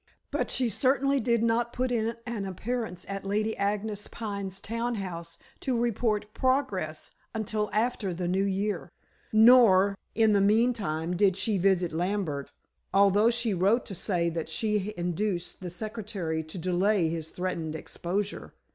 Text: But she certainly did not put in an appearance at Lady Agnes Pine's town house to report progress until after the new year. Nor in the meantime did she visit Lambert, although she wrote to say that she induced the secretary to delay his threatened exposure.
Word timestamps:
But 0.31 0.49
she 0.49 0.67
certainly 0.67 1.19
did 1.19 1.43
not 1.43 1.73
put 1.73 1.91
in 1.91 2.15
an 2.25 2.43
appearance 2.45 3.05
at 3.07 3.23
Lady 3.23 3.55
Agnes 3.55 4.07
Pine's 4.07 4.59
town 4.59 4.95
house 4.95 5.37
to 5.59 5.77
report 5.79 6.33
progress 6.33 7.11
until 7.35 7.69
after 7.71 8.11
the 8.11 8.27
new 8.27 8.43
year. 8.43 8.91
Nor 9.31 9.95
in 10.15 10.33
the 10.33 10.41
meantime 10.41 11.15
did 11.15 11.37
she 11.37 11.59
visit 11.59 11.91
Lambert, 11.93 12.49
although 12.91 13.29
she 13.29 13.53
wrote 13.53 13.85
to 13.85 13.93
say 13.93 14.27
that 14.31 14.49
she 14.49 14.91
induced 14.97 15.59
the 15.59 15.69
secretary 15.69 16.41
to 16.45 16.57
delay 16.57 17.07
his 17.07 17.29
threatened 17.29 17.75
exposure. 17.75 18.53